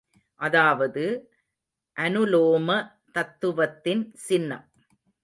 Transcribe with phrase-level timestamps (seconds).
[0.39, 1.03] அதாவது,
[1.97, 2.69] அனுலோம
[3.11, 4.65] தத்துவத்தின் சின்னம்.